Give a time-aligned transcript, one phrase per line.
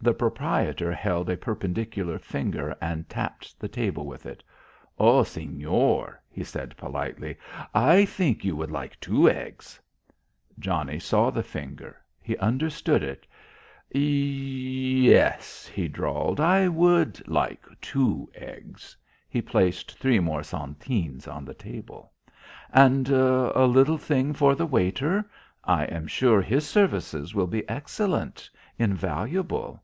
[0.00, 4.44] The proprietor held a perpendicular finger and tapped the table with it.
[4.96, 7.36] "Oh, señor," he said politely,
[7.74, 9.80] "I think you would like two eggs."
[10.56, 12.00] Johnnie saw the finger.
[12.22, 13.26] He understood it.
[13.90, 16.38] "Ye e es," he drawled.
[16.38, 18.96] "I would like two eggs."
[19.28, 22.12] He placed three more centenes on the table.
[22.72, 25.28] "And a little thing for the waiter?
[25.64, 29.82] I am sure his services will be excellent, invaluable."